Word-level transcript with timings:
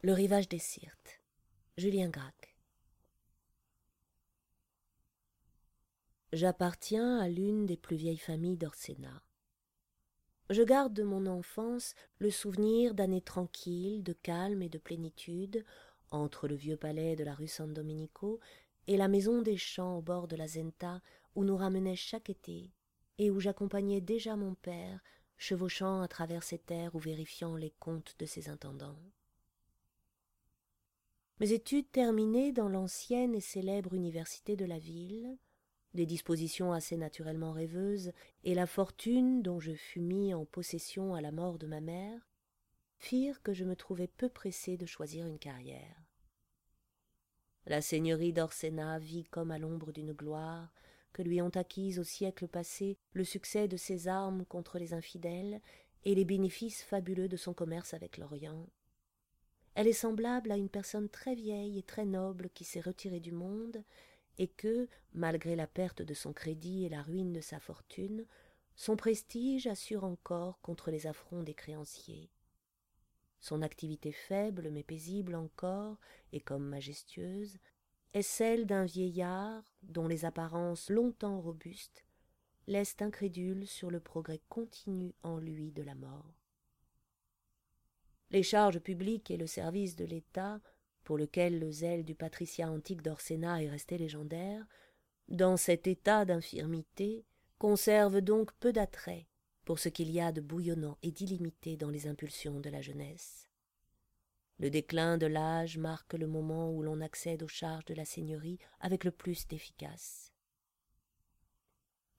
Le 0.00 0.12
rivage 0.12 0.48
des 0.48 0.60
Syrtes. 0.60 1.20
Julien 1.76 2.08
Gracq. 2.08 2.56
J'appartiens 6.32 7.18
à 7.18 7.28
l'une 7.28 7.66
des 7.66 7.76
plus 7.76 7.96
vieilles 7.96 8.16
familles 8.16 8.56
d'Orsena. 8.56 9.24
Je 10.50 10.62
garde 10.62 10.94
de 10.94 11.02
mon 11.02 11.26
enfance 11.26 11.96
le 12.20 12.30
souvenir 12.30 12.94
d'années 12.94 13.22
tranquilles, 13.22 14.04
de 14.04 14.12
calme 14.12 14.62
et 14.62 14.68
de 14.68 14.78
plénitude, 14.78 15.64
entre 16.12 16.46
le 16.46 16.54
vieux 16.54 16.76
palais 16.76 17.16
de 17.16 17.24
la 17.24 17.34
rue 17.34 17.48
San 17.48 17.74
Domenico 17.74 18.38
et 18.86 18.96
la 18.96 19.08
maison 19.08 19.42
des 19.42 19.56
champs 19.56 19.98
au 19.98 20.00
bord 20.00 20.28
de 20.28 20.36
la 20.36 20.46
Zenta 20.46 21.02
où 21.34 21.42
nous 21.42 21.56
ramenait 21.56 21.96
chaque 21.96 22.30
été, 22.30 22.70
et 23.18 23.32
où 23.32 23.40
j'accompagnais 23.40 24.00
déjà 24.00 24.36
mon 24.36 24.54
père, 24.54 25.00
chevauchant 25.38 26.02
à 26.02 26.06
travers 26.06 26.44
ces 26.44 26.58
terres 26.58 26.94
ou 26.94 27.00
vérifiant 27.00 27.56
les 27.56 27.72
comptes 27.80 28.14
de 28.20 28.26
ses 28.26 28.48
intendants. 28.48 28.96
Mes 31.40 31.52
études 31.52 31.90
terminées 31.92 32.50
dans 32.50 32.68
l'ancienne 32.68 33.32
et 33.32 33.40
célèbre 33.40 33.94
université 33.94 34.56
de 34.56 34.64
la 34.64 34.80
ville, 34.80 35.38
des 35.94 36.04
dispositions 36.04 36.72
assez 36.72 36.96
naturellement 36.96 37.52
rêveuses, 37.52 38.10
et 38.42 38.54
la 38.54 38.66
fortune 38.66 39.40
dont 39.40 39.60
je 39.60 39.72
fus 39.72 40.00
mis 40.00 40.34
en 40.34 40.44
possession 40.44 41.14
à 41.14 41.20
la 41.20 41.30
mort 41.30 41.58
de 41.58 41.68
ma 41.68 41.80
mère, 41.80 42.28
firent 42.98 43.40
que 43.42 43.52
je 43.52 43.64
me 43.64 43.76
trouvai 43.76 44.08
peu 44.08 44.28
pressé 44.28 44.76
de 44.76 44.84
choisir 44.84 45.26
une 45.26 45.38
carrière. 45.38 46.02
La 47.66 47.82
seigneurie 47.82 48.32
d'Orsena 48.32 48.98
vit 48.98 49.24
comme 49.24 49.52
à 49.52 49.58
l'ombre 49.58 49.92
d'une 49.92 50.14
gloire 50.14 50.72
que 51.12 51.22
lui 51.22 51.40
ont 51.40 51.50
acquise 51.50 52.00
au 52.00 52.04
siècle 52.04 52.48
passé 52.48 52.98
le 53.12 53.22
succès 53.22 53.68
de 53.68 53.76
ses 53.76 54.08
armes 54.08 54.44
contre 54.44 54.78
les 54.78 54.92
infidèles 54.92 55.60
et 56.04 56.14
les 56.16 56.24
bénéfices 56.24 56.82
fabuleux 56.82 57.28
de 57.28 57.36
son 57.36 57.54
commerce 57.54 57.94
avec 57.94 58.18
l'Orient, 58.18 58.66
elle 59.78 59.86
est 59.86 59.92
semblable 59.92 60.50
à 60.50 60.56
une 60.56 60.68
personne 60.68 61.08
très 61.08 61.36
vieille 61.36 61.78
et 61.78 61.84
très 61.84 62.04
noble 62.04 62.50
qui 62.50 62.64
s'est 62.64 62.80
retirée 62.80 63.20
du 63.20 63.30
monde 63.30 63.84
et 64.36 64.48
que, 64.48 64.88
malgré 65.14 65.54
la 65.54 65.68
perte 65.68 66.02
de 66.02 66.14
son 66.14 66.32
crédit 66.32 66.84
et 66.84 66.88
la 66.88 67.00
ruine 67.00 67.32
de 67.32 67.40
sa 67.40 67.60
fortune, 67.60 68.26
son 68.74 68.96
prestige 68.96 69.68
assure 69.68 70.02
encore 70.02 70.60
contre 70.62 70.90
les 70.90 71.06
affronts 71.06 71.44
des 71.44 71.54
créanciers. 71.54 72.28
Son 73.38 73.62
activité 73.62 74.10
faible 74.10 74.68
mais 74.72 74.82
paisible 74.82 75.36
encore, 75.36 75.96
et 76.32 76.40
comme 76.40 76.66
majestueuse, 76.66 77.58
est 78.14 78.22
celle 78.22 78.66
d'un 78.66 78.84
vieillard 78.84 79.62
dont 79.84 80.08
les 80.08 80.24
apparences 80.24 80.90
longtemps 80.90 81.40
robustes 81.40 82.04
laissent 82.66 82.96
incrédule 82.98 83.64
sur 83.64 83.92
le 83.92 84.00
progrès 84.00 84.40
continu 84.48 85.14
en 85.22 85.38
lui 85.38 85.70
de 85.70 85.84
la 85.84 85.94
mort 85.94 86.47
les 88.30 88.42
charges 88.42 88.78
publiques 88.78 89.30
et 89.30 89.36
le 89.36 89.46
service 89.46 89.96
de 89.96 90.04
l'état 90.04 90.60
pour 91.04 91.16
lequel 91.16 91.58
le 91.58 91.70
zèle 91.70 92.04
du 92.04 92.14
patriciat 92.14 92.70
antique 92.70 93.02
d'orsena 93.02 93.62
est 93.62 93.70
resté 93.70 93.96
légendaire 93.98 94.66
dans 95.28 95.56
cet 95.56 95.86
état 95.86 96.24
d'infirmité 96.24 97.24
conserve 97.58 98.20
donc 98.20 98.52
peu 98.54 98.72
d'attrait 98.72 99.26
pour 99.64 99.78
ce 99.78 99.88
qu'il 99.88 100.10
y 100.10 100.20
a 100.20 100.32
de 100.32 100.40
bouillonnant 100.40 100.96
et 101.02 101.10
d'illimité 101.10 101.76
dans 101.76 101.90
les 101.90 102.06
impulsions 102.06 102.60
de 102.60 102.70
la 102.70 102.80
jeunesse. 102.80 103.50
Le 104.58 104.70
déclin 104.70 105.18
de 105.18 105.26
l'âge 105.26 105.76
marque 105.76 106.14
le 106.14 106.26
moment 106.26 106.72
où 106.72 106.82
l'on 106.82 107.00
accède 107.00 107.42
aux 107.42 107.48
charges 107.48 107.84
de 107.84 107.94
la 107.94 108.04
seigneurie 108.04 108.58
avec 108.80 109.04
le 109.04 109.10
plus 109.10 109.46
d'efficace. 109.46 110.32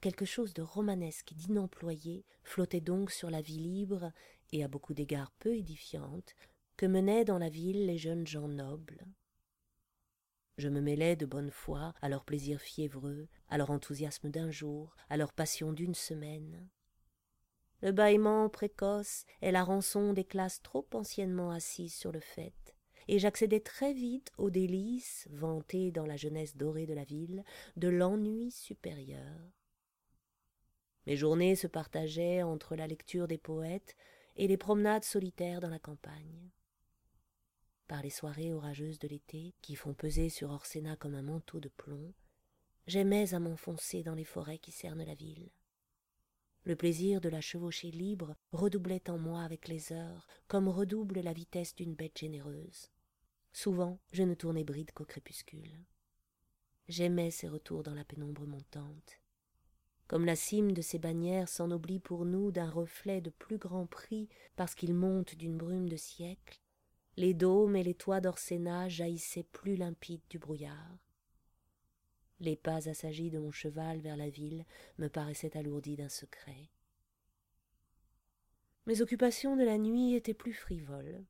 Quelque 0.00 0.24
chose 0.24 0.52
de 0.52 0.62
romanesque 0.62 1.32
et 1.32 1.34
d'inemployé 1.36 2.24
flottait 2.42 2.80
donc 2.80 3.10
sur 3.10 3.30
la 3.30 3.40
vie 3.40 3.58
libre 3.58 4.12
et 4.52 4.64
à 4.64 4.68
beaucoup 4.68 4.94
d'égards 4.94 5.32
peu 5.38 5.56
édifiante 5.56 6.34
que 6.76 6.86
menaient 6.86 7.24
dans 7.24 7.38
la 7.38 7.48
ville 7.48 7.86
les 7.86 7.98
jeunes 7.98 8.26
gens 8.26 8.48
nobles. 8.48 9.06
Je 10.58 10.68
me 10.68 10.80
mêlais 10.80 11.16
de 11.16 11.26
bonne 11.26 11.50
foi 11.50 11.94
à 12.00 12.08
leurs 12.08 12.24
plaisirs 12.24 12.60
fiévreux 12.60 13.28
à 13.48 13.58
leur 13.58 13.70
enthousiasme 13.70 14.30
d'un 14.30 14.50
jour 14.50 14.96
à 15.10 15.16
leur 15.16 15.32
passion 15.32 15.72
d'une 15.72 15.94
semaine. 15.94 16.68
Le 17.82 17.92
bâillement 17.92 18.48
précoce 18.48 19.26
est 19.42 19.52
la 19.52 19.62
rançon 19.62 20.14
des 20.14 20.24
classes 20.24 20.62
trop 20.62 20.86
anciennement 20.94 21.50
assises 21.50 21.94
sur 21.94 22.10
le 22.10 22.20
fait 22.20 22.74
et 23.08 23.18
j'accédai 23.18 23.60
très 23.60 23.92
vite 23.92 24.32
aux 24.38 24.50
délices 24.50 25.28
vantées 25.30 25.92
dans 25.92 26.06
la 26.06 26.16
jeunesse 26.16 26.56
dorée 26.56 26.86
de 26.86 26.94
la 26.94 27.04
ville 27.04 27.44
de 27.76 27.88
l'ennui 27.88 28.50
supérieur. 28.50 29.52
Mes 31.06 31.16
journées 31.16 31.54
se 31.54 31.68
partageaient 31.68 32.42
entre 32.42 32.74
la 32.74 32.86
lecture 32.86 33.28
des 33.28 33.38
poètes 33.38 33.96
et 34.36 34.46
les 34.46 34.56
promenades 34.56 35.04
solitaires 35.04 35.60
dans 35.60 35.70
la 35.70 35.78
campagne. 35.78 36.50
Par 37.88 38.02
les 38.02 38.10
soirées 38.10 38.52
orageuses 38.52 38.98
de 38.98 39.08
l'été 39.08 39.54
qui 39.62 39.76
font 39.76 39.94
peser 39.94 40.28
sur 40.28 40.50
orsena 40.50 40.96
comme 40.96 41.14
un 41.14 41.22
manteau 41.22 41.60
de 41.60 41.68
plomb 41.68 42.12
j'aimais 42.86 43.34
à 43.34 43.40
m'enfoncer 43.40 44.02
dans 44.02 44.14
les 44.14 44.24
forêts 44.24 44.58
qui 44.58 44.72
cernent 44.72 45.04
la 45.04 45.14
ville. 45.14 45.50
Le 46.64 46.76
plaisir 46.76 47.20
de 47.20 47.28
la 47.28 47.40
chevaucher 47.40 47.90
libre 47.90 48.36
redoublait 48.52 49.08
en 49.08 49.18
moi 49.18 49.42
avec 49.42 49.68
les 49.68 49.92
heures 49.92 50.26
comme 50.48 50.68
redouble 50.68 51.20
la 51.20 51.32
vitesse 51.32 51.74
d'une 51.74 51.94
bête 51.94 52.18
généreuse. 52.18 52.90
Souvent 53.52 54.00
je 54.12 54.22
ne 54.22 54.34
tournais 54.34 54.64
bride 54.64 54.92
qu'au 54.92 55.04
crépuscule. 55.04 55.84
J'aimais 56.88 57.30
ces 57.30 57.48
retours 57.48 57.82
dans 57.82 57.94
la 57.94 58.04
pénombre 58.04 58.46
montante 58.46 59.20
comme 60.08 60.24
la 60.24 60.36
cime 60.36 60.72
de 60.72 60.82
ces 60.82 60.98
bannières 60.98 61.48
s'ennoblit 61.48 62.00
pour 62.00 62.24
nous 62.24 62.52
d'un 62.52 62.70
reflet 62.70 63.20
de 63.20 63.30
plus 63.30 63.58
grand 63.58 63.86
prix 63.86 64.28
parce 64.56 64.74
qu'il 64.74 64.94
monte 64.94 65.34
d'une 65.34 65.56
brume 65.56 65.88
de 65.88 65.96
siècles 65.96 66.60
les 67.16 67.32
dômes 67.32 67.76
et 67.76 67.82
les 67.82 67.94
toits 67.94 68.20
d'orsena 68.20 68.88
jaillissaient 68.88 69.42
plus 69.42 69.76
limpides 69.76 70.22
du 70.28 70.38
brouillard. 70.38 70.98
Les 72.40 72.56
pas 72.56 72.88
assagis 72.88 73.30
de 73.30 73.38
mon 73.38 73.50
cheval 73.50 74.00
vers 74.00 74.16
la 74.16 74.28
ville 74.28 74.66
me 74.98 75.08
paraissaient 75.08 75.56
alourdis 75.56 75.96
d'un 75.96 76.10
secret. 76.10 76.70
Mes 78.84 79.00
occupations 79.00 79.56
de 79.56 79.64
la 79.64 79.78
nuit 79.78 80.14
étaient 80.14 80.34
plus 80.34 80.52
frivoles 80.52 81.24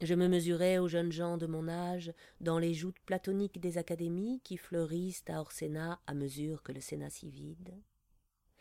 je 0.00 0.14
me 0.14 0.28
mesurais 0.28 0.78
aux 0.78 0.88
jeunes 0.88 1.12
gens 1.12 1.36
de 1.36 1.46
mon 1.46 1.68
âge 1.68 2.12
dans 2.40 2.58
les 2.58 2.74
joutes 2.74 2.98
platoniques 3.06 3.60
des 3.60 3.78
académies 3.78 4.40
qui 4.42 4.56
fleurissent 4.56 5.24
à 5.28 5.40
orsena 5.40 6.00
à 6.06 6.14
mesure 6.14 6.62
que 6.62 6.72
le 6.72 6.80
sénat 6.80 7.10
s'y 7.10 7.30
vide. 7.30 7.74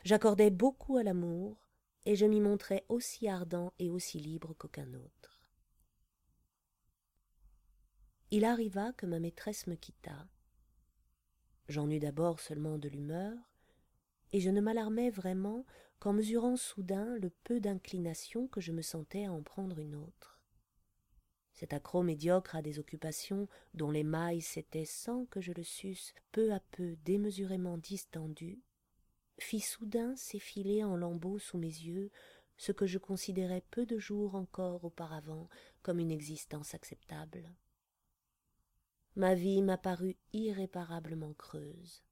J'accordais 0.04 0.52
beaucoup 0.52 0.98
à 0.98 1.04
l'amour 1.04 1.70
et 2.06 2.16
je 2.16 2.26
m'y 2.26 2.40
montrais 2.40 2.86
aussi 2.88 3.28
ardent 3.28 3.74
et 3.80 3.90
aussi 3.90 4.20
libre 4.20 4.54
qu'aucun 4.54 4.94
autre. 4.94 5.42
Il 8.32 8.46
arriva 8.46 8.94
que 8.94 9.06
ma 9.06 9.20
maîtresse 9.20 9.68
me 9.68 9.76
quitta. 9.76 10.28
J'en 11.68 11.90
eus 11.90 12.00
d'abord 12.00 12.40
seulement 12.40 12.78
de 12.78 12.90
l'humeur 12.90 13.38
et 14.34 14.40
je 14.40 14.50
ne 14.50 14.62
m'alarmai 14.62 15.10
vraiment 15.10 15.66
qu'en 16.00 16.14
mesurant 16.14 16.58
soudain 16.58 17.16
le 17.18 17.30
peu 17.30 17.60
d'inclination 17.60 18.48
que 18.48 18.62
je 18.62 18.72
me 18.72 18.82
sentais 18.82 19.26
à 19.26 19.32
en 19.32 19.42
prendre 19.42 19.80
une 19.80 19.96
autre 19.96 20.33
cet 21.64 21.72
accro 21.72 22.04
médiocre 22.04 22.58
à 22.58 22.62
des 22.62 22.78
occupations 22.78 23.48
dont 23.74 23.90
les 23.90 24.04
mailles 24.04 24.42
s'étaient 24.42 24.84
sans 24.84 25.24
que 25.28 25.40
je 25.40 25.54
le 25.54 25.64
susse 25.64 26.14
peu 26.34 26.52
à 26.52 26.60
peu 26.60 26.98
démesurément 27.06 27.78
distendues 27.78 28.60
fit 29.40 29.62
soudain 29.62 30.14
s'effiler 30.18 30.84
en 30.84 30.98
lambeaux 30.98 31.40
sous 31.40 31.58
mes 31.58 31.68
yeux 31.68 32.12
ce 32.58 32.74
que 32.74 32.86
je 32.86 32.98
considérais 32.98 33.64
peu 33.72 33.86
de 33.86 33.98
jours 33.98 34.36
encore 34.36 34.84
auparavant 34.84 35.48
comme 35.84 36.00
une 36.00 36.12
existence 36.12 36.74
acceptable. 36.74 37.50
Ma 39.16 39.34
vie 39.34 39.62
m'apparut 39.62 40.18
irréparablement 40.34 41.34
creuse. 41.34 42.04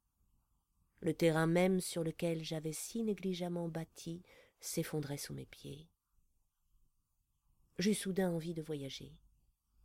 Le 1.01 1.13
terrain 1.13 1.45
même 1.45 1.81
sur 1.81 2.05
lequel 2.05 2.41
j'avais 2.41 2.71
si 2.71 3.03
négligemment 3.03 3.67
bâti 3.67 4.23
s'effondrait 4.61 5.17
sous 5.17 5.33
mes 5.33 5.45
pieds. 5.45 5.89
J'eus 7.79 7.95
soudain 7.95 8.31
envie 8.31 8.53
de 8.53 8.61
voyager 8.61 9.11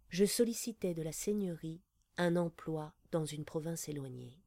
je 0.08 0.24
sollicitai 0.24 0.94
de 0.94 1.02
la 1.02 1.12
seigneurie 1.12 1.82
un 2.16 2.36
emploi 2.36 2.94
dans 3.10 3.24
une 3.24 3.44
province 3.44 3.88
éloignée 3.88 4.40